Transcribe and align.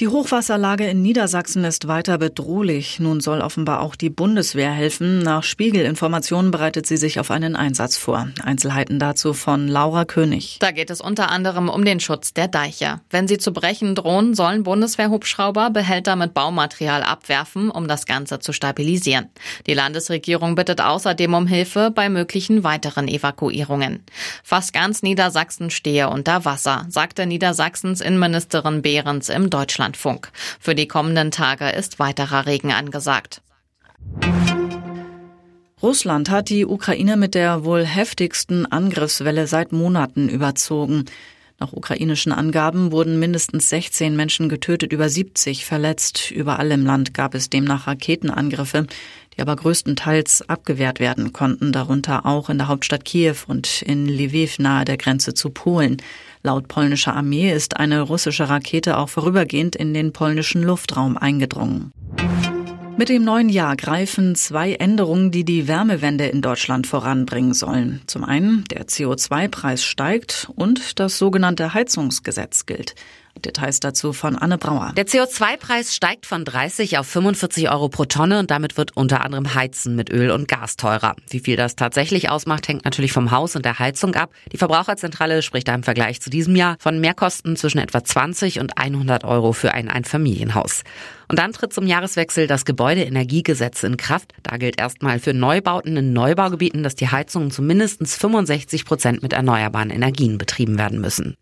Die 0.00 0.06
Hochwasserlage 0.06 0.86
in 0.86 1.02
Niedersachsen 1.02 1.64
ist 1.64 1.88
weiter 1.88 2.18
bedrohlich. 2.18 3.00
Nun 3.00 3.18
soll 3.18 3.40
offenbar 3.40 3.80
auch 3.80 3.96
die 3.96 4.10
Bundeswehr 4.10 4.70
helfen. 4.70 5.18
Nach 5.18 5.42
Spiegelinformationen 5.42 6.52
bereitet 6.52 6.86
sie 6.86 6.96
sich 6.96 7.18
auf 7.18 7.32
einen 7.32 7.56
Einsatz 7.56 7.96
vor. 7.96 8.28
Einzelheiten 8.40 9.00
dazu 9.00 9.34
von 9.34 9.66
Laura 9.66 10.04
König. 10.04 10.58
Da 10.60 10.70
geht 10.70 10.90
es 10.90 11.00
unter 11.00 11.32
anderem 11.32 11.68
um 11.68 11.84
den 11.84 11.98
Schutz 11.98 12.32
der 12.32 12.46
Deiche. 12.46 13.00
Wenn 13.10 13.26
sie 13.26 13.38
zu 13.38 13.52
brechen 13.52 13.96
drohen, 13.96 14.34
sollen 14.34 14.62
Bundeswehrhubschrauber 14.62 15.70
Behälter 15.70 16.14
mit 16.14 16.32
Baumaterial 16.32 17.02
abwerfen, 17.02 17.68
um 17.68 17.88
das 17.88 18.06
Ganze 18.06 18.38
zu 18.38 18.52
stabilisieren. 18.52 19.30
Die 19.66 19.74
Landesregierung 19.74 20.54
bittet 20.54 20.80
außerdem 20.80 21.34
um 21.34 21.48
Hilfe 21.48 21.90
bei 21.92 22.08
möglichen 22.08 22.62
weiteren 22.62 23.08
Evakuierungen. 23.08 24.04
Fast 24.48 24.72
ganz 24.72 25.02
Niedersachsen 25.02 25.68
stehe 25.68 26.08
unter 26.08 26.46
Wasser, 26.46 26.86
sagte 26.88 27.26
Niedersachsens 27.26 28.00
Innenministerin 28.00 28.80
Behrens 28.80 29.28
im 29.28 29.50
Deutschland 29.50 29.94
Deutschlandfunk. 29.94 30.30
Für 30.58 30.74
die 30.74 30.88
kommenden 30.88 31.30
Tage 31.30 31.68
ist 31.68 31.98
weiterer 31.98 32.46
Regen 32.46 32.72
angesagt. 32.72 33.42
Russland 35.82 36.30
hat 36.30 36.48
die 36.48 36.64
Ukraine 36.64 37.18
mit 37.18 37.34
der 37.34 37.66
wohl 37.66 37.84
heftigsten 37.84 38.64
Angriffswelle 38.64 39.46
seit 39.46 39.72
Monaten 39.72 40.30
überzogen. 40.30 41.04
Nach 41.60 41.72
ukrainischen 41.72 42.30
Angaben 42.30 42.92
wurden 42.92 43.18
mindestens 43.18 43.68
16 43.68 44.14
Menschen 44.14 44.48
getötet, 44.48 44.92
über 44.92 45.08
70 45.08 45.64
verletzt. 45.64 46.30
Überall 46.30 46.70
im 46.70 46.86
Land 46.86 47.14
gab 47.14 47.34
es 47.34 47.50
demnach 47.50 47.88
Raketenangriffe, 47.88 48.86
die 49.36 49.42
aber 49.42 49.56
größtenteils 49.56 50.48
abgewehrt 50.48 51.00
werden 51.00 51.32
konnten, 51.32 51.72
darunter 51.72 52.26
auch 52.26 52.48
in 52.48 52.58
der 52.58 52.68
Hauptstadt 52.68 53.04
Kiew 53.04 53.34
und 53.48 53.82
in 53.82 54.06
Lviv 54.06 54.60
nahe 54.60 54.84
der 54.84 54.98
Grenze 54.98 55.34
zu 55.34 55.50
Polen. 55.50 55.96
Laut 56.44 56.68
polnischer 56.68 57.16
Armee 57.16 57.52
ist 57.52 57.76
eine 57.76 58.02
russische 58.02 58.48
Rakete 58.48 58.96
auch 58.96 59.08
vorübergehend 59.08 59.74
in 59.74 59.94
den 59.94 60.12
polnischen 60.12 60.62
Luftraum 60.62 61.16
eingedrungen. 61.16 61.90
Mit 62.98 63.10
dem 63.10 63.22
neuen 63.22 63.48
Jahr 63.48 63.76
greifen 63.76 64.34
zwei 64.34 64.72
Änderungen, 64.72 65.30
die 65.30 65.44
die 65.44 65.68
Wärmewende 65.68 66.26
in 66.26 66.42
Deutschland 66.42 66.84
voranbringen 66.88 67.54
sollen. 67.54 68.02
Zum 68.08 68.24
einen, 68.24 68.64
der 68.72 68.88
CO2-Preis 68.88 69.84
steigt 69.84 70.50
und 70.56 70.98
das 70.98 71.16
sogenannte 71.16 71.74
Heizungsgesetz 71.74 72.66
gilt. 72.66 72.96
Details 73.44 73.80
dazu 73.80 74.12
von 74.12 74.36
Anne 74.36 74.58
Brauer. 74.58 74.92
Der 74.96 75.06
CO2-Preis 75.06 75.94
steigt 75.94 76.26
von 76.26 76.44
30 76.44 76.98
auf 76.98 77.06
45 77.06 77.70
Euro 77.70 77.88
pro 77.88 78.04
Tonne 78.04 78.38
und 78.38 78.50
damit 78.50 78.76
wird 78.76 78.96
unter 78.96 79.24
anderem 79.24 79.54
Heizen 79.54 79.96
mit 79.96 80.10
Öl 80.10 80.30
und 80.30 80.48
Gas 80.48 80.76
teurer. 80.76 81.16
Wie 81.30 81.40
viel 81.40 81.56
das 81.56 81.76
tatsächlich 81.76 82.30
ausmacht, 82.30 82.68
hängt 82.68 82.84
natürlich 82.84 83.12
vom 83.12 83.30
Haus 83.30 83.56
und 83.56 83.64
der 83.64 83.78
Heizung 83.78 84.14
ab. 84.14 84.30
Die 84.52 84.58
Verbraucherzentrale 84.58 85.42
spricht 85.42 85.68
da 85.68 85.74
im 85.74 85.82
Vergleich 85.82 86.20
zu 86.20 86.30
diesem 86.30 86.56
Jahr 86.56 86.76
von 86.78 87.00
Mehrkosten 87.00 87.56
zwischen 87.56 87.78
etwa 87.78 88.02
20 88.02 88.60
und 88.60 88.78
100 88.78 89.24
Euro 89.24 89.52
für 89.52 89.72
ein 89.72 89.88
Einfamilienhaus. 89.88 90.82
Und 91.28 91.38
dann 91.38 91.52
tritt 91.52 91.72
zum 91.72 91.86
Jahreswechsel 91.86 92.46
das 92.46 92.64
Gebäudeenergiegesetz 92.64 93.82
in 93.82 93.96
Kraft. 93.98 94.32
Da 94.42 94.56
gilt 94.56 94.80
erstmal 94.80 95.18
für 95.18 95.34
Neubauten 95.34 95.96
in 95.96 96.12
Neubaugebieten, 96.12 96.82
dass 96.82 96.94
die 96.94 97.08
Heizungen 97.08 97.50
zu 97.50 97.62
mindestens 97.62 98.16
65 98.16 98.84
Prozent 98.86 99.22
mit 99.22 99.34
erneuerbaren 99.34 99.90
Energien 99.90 100.38
betrieben 100.38 100.78
werden 100.78 101.00
müssen. 101.00 101.36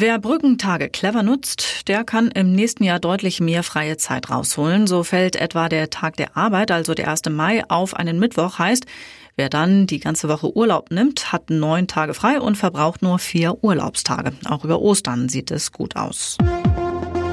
Wer 0.00 0.20
Brückentage 0.20 0.90
clever 0.90 1.24
nutzt, 1.24 1.88
der 1.88 2.04
kann 2.04 2.28
im 2.28 2.52
nächsten 2.52 2.84
Jahr 2.84 3.00
deutlich 3.00 3.40
mehr 3.40 3.64
freie 3.64 3.96
Zeit 3.96 4.30
rausholen. 4.30 4.86
So 4.86 5.02
fällt 5.02 5.34
etwa 5.34 5.68
der 5.68 5.90
Tag 5.90 6.16
der 6.16 6.36
Arbeit, 6.36 6.70
also 6.70 6.94
der 6.94 7.08
1. 7.08 7.22
Mai, 7.30 7.64
auf 7.68 7.94
einen 7.94 8.20
Mittwoch. 8.20 8.60
Heißt, 8.60 8.86
wer 9.34 9.48
dann 9.48 9.88
die 9.88 9.98
ganze 9.98 10.28
Woche 10.28 10.56
Urlaub 10.56 10.92
nimmt, 10.92 11.32
hat 11.32 11.50
neun 11.50 11.88
Tage 11.88 12.14
frei 12.14 12.40
und 12.40 12.54
verbraucht 12.54 13.02
nur 13.02 13.18
vier 13.18 13.64
Urlaubstage. 13.64 14.34
Auch 14.48 14.64
über 14.64 14.80
Ostern 14.80 15.28
sieht 15.28 15.50
es 15.50 15.72
gut 15.72 15.96
aus. 15.96 16.38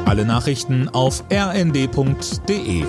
Alle 0.06 0.26
Nachrichten 0.26 0.90
auf 0.90 1.24
rnd.de 1.32 2.86